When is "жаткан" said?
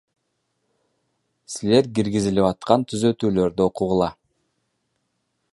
2.47-2.89